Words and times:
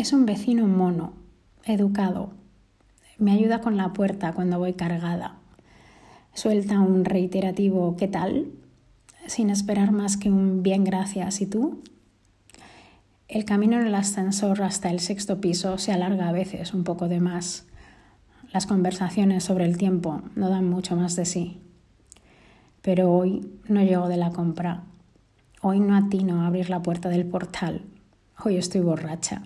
Es 0.00 0.14
un 0.14 0.24
vecino 0.24 0.66
mono, 0.66 1.12
educado. 1.62 2.30
Me 3.18 3.32
ayuda 3.32 3.60
con 3.60 3.76
la 3.76 3.92
puerta 3.92 4.32
cuando 4.32 4.58
voy 4.58 4.72
cargada. 4.72 5.36
Suelta 6.32 6.80
un 6.80 7.04
reiterativo 7.04 7.96
¿qué 7.98 8.08
tal? 8.08 8.46
sin 9.26 9.50
esperar 9.50 9.92
más 9.92 10.16
que 10.16 10.30
un 10.30 10.62
bien 10.62 10.84
gracias. 10.84 11.42
¿Y 11.42 11.46
tú? 11.46 11.82
El 13.28 13.44
camino 13.44 13.78
en 13.78 13.88
el 13.88 13.94
ascensor 13.94 14.62
hasta 14.62 14.88
el 14.88 15.00
sexto 15.00 15.38
piso 15.38 15.76
se 15.76 15.92
alarga 15.92 16.30
a 16.30 16.32
veces 16.32 16.72
un 16.72 16.82
poco 16.82 17.06
de 17.06 17.20
más. 17.20 17.66
Las 18.54 18.64
conversaciones 18.64 19.44
sobre 19.44 19.66
el 19.66 19.76
tiempo 19.76 20.22
no 20.34 20.48
dan 20.48 20.66
mucho 20.66 20.96
más 20.96 21.14
de 21.14 21.26
sí. 21.26 21.60
Pero 22.80 23.12
hoy 23.12 23.46
no 23.68 23.82
llego 23.82 24.08
de 24.08 24.16
la 24.16 24.30
compra. 24.30 24.82
Hoy 25.60 25.78
no 25.78 25.94
atino 25.94 26.40
a 26.40 26.46
abrir 26.46 26.70
la 26.70 26.80
puerta 26.80 27.10
del 27.10 27.26
portal. 27.26 27.82
Hoy 28.42 28.56
estoy 28.56 28.80
borracha 28.80 29.42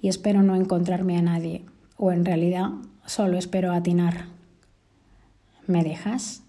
y 0.00 0.08
espero 0.08 0.42
no 0.42 0.56
encontrarme 0.56 1.16
a 1.16 1.22
nadie. 1.22 1.64
O 1.96 2.12
en 2.12 2.24
realidad 2.24 2.70
solo 3.06 3.38
espero 3.38 3.72
atinar. 3.72 4.26
¿Me 5.66 5.84
dejas? 5.84 6.42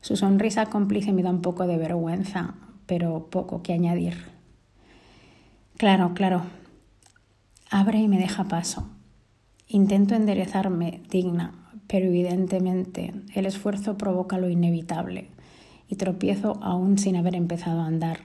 Su 0.00 0.16
sonrisa 0.16 0.66
cómplice 0.66 1.12
me 1.12 1.22
da 1.22 1.30
un 1.30 1.42
poco 1.42 1.66
de 1.66 1.76
vergüenza, 1.76 2.54
pero 2.86 3.28
poco 3.30 3.62
que 3.62 3.72
añadir. 3.72 4.16
Claro, 5.76 6.14
claro. 6.14 6.42
Abre 7.70 7.98
y 7.98 8.08
me 8.08 8.18
deja 8.18 8.44
paso. 8.44 8.88
Intento 9.68 10.14
enderezarme 10.14 11.02
digna, 11.10 11.52
pero 11.86 12.06
evidentemente 12.06 13.12
el 13.34 13.44
esfuerzo 13.44 13.98
provoca 13.98 14.38
lo 14.38 14.48
inevitable 14.48 15.28
y 15.88 15.96
tropiezo 15.96 16.58
aún 16.62 16.98
sin 16.98 17.16
haber 17.16 17.34
empezado 17.34 17.82
a 17.82 17.86
andar 17.86 18.20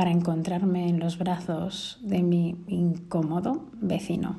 para 0.00 0.12
encontrarme 0.12 0.88
en 0.88 0.98
los 0.98 1.18
brazos 1.18 1.98
de 2.00 2.22
mi 2.22 2.56
incómodo 2.68 3.66
vecino. 3.74 4.36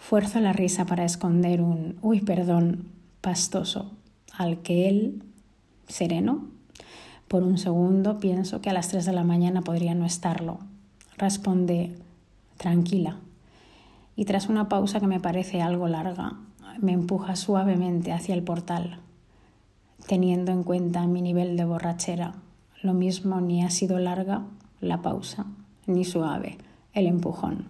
Fuerzo 0.00 0.40
la 0.40 0.52
risa 0.52 0.84
para 0.84 1.04
esconder 1.04 1.62
un 1.62 1.96
uy, 2.02 2.20
perdón, 2.20 2.88
pastoso, 3.20 3.92
al 4.36 4.62
que 4.62 4.88
él, 4.88 5.22
sereno, 5.86 6.48
por 7.28 7.44
un 7.44 7.56
segundo 7.56 8.18
pienso 8.18 8.60
que 8.60 8.68
a 8.68 8.72
las 8.72 8.88
tres 8.88 9.04
de 9.04 9.12
la 9.12 9.22
mañana 9.22 9.62
podría 9.62 9.94
no 9.94 10.04
estarlo, 10.04 10.58
responde 11.16 11.96
tranquila 12.56 13.20
y 14.16 14.24
tras 14.24 14.48
una 14.48 14.68
pausa 14.68 14.98
que 14.98 15.06
me 15.06 15.20
parece 15.20 15.62
algo 15.62 15.86
larga, 15.86 16.32
me 16.80 16.90
empuja 16.90 17.36
suavemente 17.36 18.10
hacia 18.10 18.34
el 18.34 18.42
portal, 18.42 18.98
teniendo 20.08 20.50
en 20.50 20.64
cuenta 20.64 21.06
mi 21.06 21.22
nivel 21.22 21.56
de 21.56 21.64
borrachera. 21.64 22.34
Lo 22.82 22.94
mismo 22.94 23.40
ni 23.40 23.62
ha 23.62 23.70
sido 23.70 23.98
larga 23.98 24.42
la 24.80 25.02
pausa, 25.02 25.44
ni 25.86 26.04
suave 26.04 26.56
el 26.94 27.06
empujón. 27.06 27.66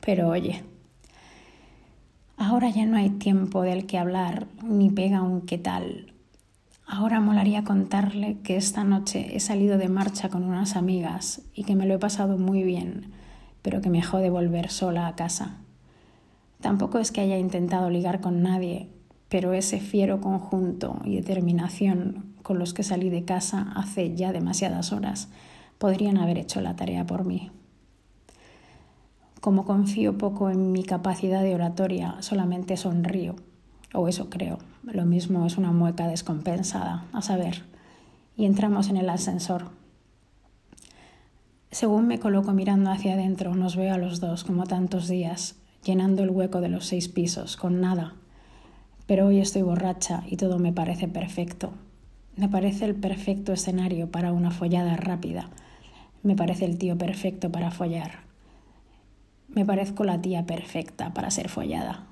Pero 0.00 0.28
oye, 0.28 0.64
ahora 2.36 2.68
ya 2.70 2.84
no 2.86 2.96
hay 2.96 3.10
tiempo 3.10 3.62
del 3.62 3.86
que 3.86 3.98
hablar, 3.98 4.48
ni 4.62 4.90
pega 4.90 5.22
un 5.22 5.42
qué 5.42 5.58
tal. 5.58 6.12
Ahora 6.86 7.20
molaría 7.20 7.62
contarle 7.62 8.38
que 8.42 8.56
esta 8.56 8.82
noche 8.82 9.36
he 9.36 9.40
salido 9.40 9.78
de 9.78 9.88
marcha 9.88 10.28
con 10.28 10.42
unas 10.42 10.74
amigas 10.74 11.42
y 11.54 11.64
que 11.64 11.76
me 11.76 11.86
lo 11.86 11.94
he 11.94 11.98
pasado 11.98 12.36
muy 12.38 12.62
bien, 12.62 13.12
pero 13.62 13.80
que 13.80 13.90
me 13.90 14.02
jode 14.02 14.30
volver 14.30 14.70
sola 14.70 15.06
a 15.06 15.14
casa. 15.14 15.58
Tampoco 16.60 16.98
es 16.98 17.12
que 17.12 17.20
haya 17.20 17.38
intentado 17.38 17.90
ligar 17.90 18.20
con 18.20 18.42
nadie, 18.42 18.88
pero 19.28 19.52
ese 19.52 19.78
fiero 19.78 20.20
conjunto 20.20 21.00
y 21.04 21.14
determinación 21.14 22.27
con 22.48 22.58
los 22.58 22.72
que 22.72 22.82
salí 22.82 23.10
de 23.10 23.26
casa 23.26 23.74
hace 23.76 24.14
ya 24.16 24.32
demasiadas 24.32 24.94
horas 24.94 25.28
podrían 25.76 26.16
haber 26.16 26.38
hecho 26.38 26.62
la 26.62 26.76
tarea 26.76 27.04
por 27.04 27.26
mí. 27.26 27.50
Como 29.42 29.66
confío 29.66 30.16
poco 30.16 30.48
en 30.48 30.72
mi 30.72 30.82
capacidad 30.82 31.42
de 31.42 31.54
oratoria, 31.54 32.16
solamente 32.20 32.78
sonrío 32.78 33.36
o 33.92 34.08
eso 34.08 34.30
creo. 34.30 34.60
Lo 34.82 35.04
mismo 35.04 35.44
es 35.44 35.58
una 35.58 35.72
mueca 35.72 36.08
descompensada, 36.08 37.04
a 37.12 37.20
saber. 37.20 37.64
Y 38.34 38.46
entramos 38.46 38.88
en 38.88 38.96
el 38.96 39.10
ascensor. 39.10 39.68
Según 41.70 42.06
me 42.06 42.18
coloco 42.18 42.54
mirando 42.54 42.90
hacia 42.90 43.12
adentro, 43.12 43.54
nos 43.54 43.76
veo 43.76 43.92
a 43.92 43.98
los 43.98 44.20
dos 44.20 44.44
como 44.44 44.64
tantos 44.64 45.06
días, 45.06 45.56
llenando 45.84 46.22
el 46.22 46.30
hueco 46.30 46.62
de 46.62 46.70
los 46.70 46.86
seis 46.86 47.10
pisos, 47.10 47.58
con 47.58 47.82
nada. 47.82 48.14
Pero 49.04 49.26
hoy 49.26 49.38
estoy 49.38 49.60
borracha 49.60 50.22
y 50.26 50.38
todo 50.38 50.58
me 50.58 50.72
parece 50.72 51.08
perfecto. 51.08 51.74
Me 52.38 52.48
parece 52.48 52.84
el 52.84 52.94
perfecto 52.94 53.52
escenario 53.52 54.12
para 54.12 54.32
una 54.32 54.52
follada 54.52 54.96
rápida. 54.96 55.50
Me 56.22 56.36
parece 56.36 56.66
el 56.66 56.78
tío 56.78 56.96
perfecto 56.96 57.50
para 57.50 57.72
follar. 57.72 58.20
Me 59.48 59.66
parezco 59.66 60.04
la 60.04 60.22
tía 60.22 60.46
perfecta 60.46 61.12
para 61.12 61.32
ser 61.32 61.48
follada. 61.48 62.06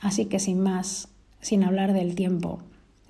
Así 0.00 0.24
que 0.24 0.38
sin 0.38 0.60
más, 0.60 1.10
sin 1.42 1.64
hablar 1.64 1.92
del 1.92 2.14
tiempo, 2.14 2.60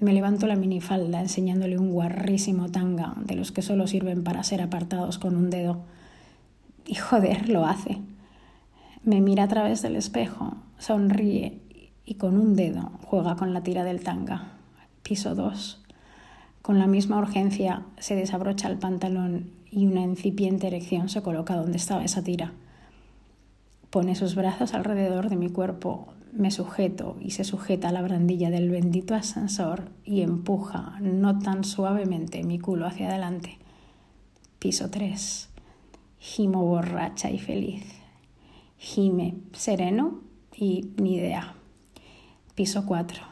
me 0.01 0.13
levanto 0.13 0.49
la 0.49 0.57
minifalda 0.57 1.21
enseñándole 1.21 1.79
un 1.79 1.93
guarrísimo 1.93 2.73
tanga 2.73 3.15
de 3.25 3.37
los 3.37 3.53
que 3.53 3.63
solo 3.63 3.87
sirven 3.87 4.25
para 4.25 4.43
ser 4.43 4.63
apartados 4.63 5.21
con 5.21 5.37
un 5.37 5.49
dedo. 5.49 5.85
Y 6.87 6.97
joder, 6.97 7.49
lo 7.49 7.67
hace. 7.67 7.99
Me 9.05 9.21
mira 9.21 9.45
a 9.45 9.49
través 9.49 9.81
del 9.81 9.95
espejo, 9.95 10.57
sonríe 10.77 11.61
y 12.05 12.15
con 12.15 12.37
un 12.37 12.57
dedo 12.57 12.91
juega 13.05 13.37
con 13.37 13.55
la 13.55 13.63
tira 13.63 13.85
del 13.85 14.03
tanga. 14.03 14.55
Piso 15.05 15.37
2. 15.37 15.86
Con 16.67 16.81
la 16.81 16.89
misma 16.89 17.19
urgencia 17.19 17.85
se 17.97 18.17
desabrocha 18.17 18.67
el 18.67 18.77
pantalón 18.77 19.53
y 19.71 19.87
una 19.87 20.03
incipiente 20.03 20.67
erección 20.67 21.09
se 21.09 21.23
coloca 21.23 21.55
donde 21.55 21.77
estaba 21.77 22.03
esa 22.03 22.25
tira. 22.25 22.55
Pone 23.89 24.17
sus 24.17 24.35
brazos 24.35 24.75
alrededor 24.75 25.29
de 25.29 25.37
mi 25.37 25.49
cuerpo, 25.49 26.09
me 26.33 26.51
sujeto 26.51 27.19
y 27.21 27.31
se 27.31 27.45
sujeta 27.45 27.91
a 27.91 27.93
la 27.93 28.03
brandilla 28.03 28.51
del 28.51 28.69
bendito 28.69 29.15
ascensor 29.15 29.93
y 30.05 30.23
empuja, 30.23 30.99
no 31.01 31.39
tan 31.39 31.63
suavemente, 31.63 32.43
mi 32.43 32.59
culo 32.59 32.87
hacia 32.87 33.11
adelante. 33.11 33.59
Piso 34.59 34.91
3. 34.91 35.49
Gimo 36.19 36.65
borracha 36.65 37.31
y 37.31 37.39
feliz. 37.39 37.85
Gime 38.77 39.37
sereno 39.53 40.19
y 40.53 40.91
ni 40.97 41.15
idea. 41.15 41.55
Piso 42.57 42.87
4. 42.87 43.23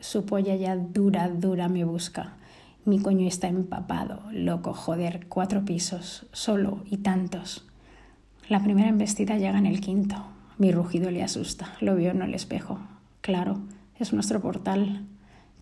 Su 0.00 0.24
polla 0.24 0.56
ya 0.56 0.74
dura, 0.74 1.28
dura 1.28 1.68
me 1.68 1.84
busca. 1.84 2.38
Mi 2.84 3.00
coño 3.00 3.26
está 3.26 3.48
empapado, 3.48 4.22
loco, 4.32 4.72
joder, 4.72 5.26
cuatro 5.28 5.64
pisos, 5.64 6.26
solo 6.32 6.82
y 6.86 6.98
tantos. 6.98 7.66
La 8.48 8.62
primera 8.62 8.88
embestida 8.88 9.36
llega 9.36 9.58
en 9.58 9.66
el 9.66 9.80
quinto. 9.80 10.16
Mi 10.56 10.72
rugido 10.72 11.10
le 11.10 11.22
asusta. 11.22 11.76
Lo 11.80 11.94
veo 11.94 12.12
en 12.12 12.22
el 12.22 12.34
espejo. 12.34 12.78
Claro, 13.20 13.60
es 13.98 14.12
nuestro 14.12 14.40
portal. 14.40 15.04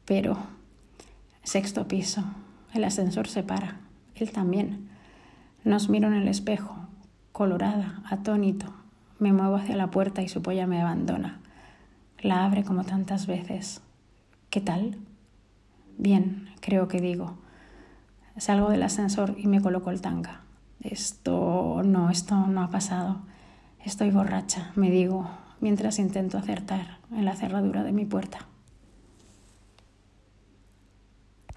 Pero... 0.04 0.36
Sexto 1.42 1.88
piso. 1.88 2.24
El 2.72 2.84
ascensor 2.84 3.26
se 3.28 3.42
para. 3.42 3.80
Él 4.14 4.30
también. 4.30 4.88
Nos 5.64 5.88
miro 5.88 6.06
en 6.08 6.14
el 6.14 6.28
espejo. 6.28 6.76
Colorada, 7.32 8.02
atónito. 8.08 8.72
Me 9.18 9.32
muevo 9.32 9.56
hacia 9.56 9.76
la 9.76 9.90
puerta 9.90 10.22
y 10.22 10.28
su 10.28 10.42
polla 10.42 10.66
me 10.66 10.80
abandona. 10.80 11.40
La 12.20 12.44
abre 12.44 12.64
como 12.64 12.84
tantas 12.84 13.26
veces. 13.26 13.82
¿Qué 14.48 14.60
tal? 14.60 14.96
Bien, 15.98 16.48
creo 16.66 16.88
que 16.88 17.00
digo. 17.00 17.38
Salgo 18.38 18.70
del 18.70 18.82
ascensor 18.82 19.36
y 19.38 19.46
me 19.46 19.62
coloco 19.62 19.92
el 19.92 20.00
tanga. 20.00 20.40
Esto 20.80 21.82
no, 21.84 22.10
esto 22.10 22.34
no 22.34 22.60
ha 22.60 22.70
pasado. 22.70 23.20
Estoy 23.84 24.10
borracha, 24.10 24.72
me 24.74 24.90
digo, 24.90 25.30
mientras 25.60 26.00
intento 26.00 26.38
acertar 26.38 26.98
en 27.12 27.24
la 27.24 27.36
cerradura 27.36 27.84
de 27.84 27.92
mi 27.92 28.04
puerta. 28.04 28.48